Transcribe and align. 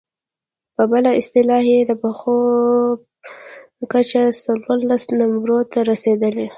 په 0.75 0.83
بله 0.91 1.11
اصطلاح 1.21 1.63
يې 1.73 1.79
د 1.89 1.91
پښو 2.01 2.35
کچه 3.91 4.23
څوارلس 4.41 5.03
نمبرو 5.19 5.57
ته 5.71 5.79
رسېدله. 5.91 6.45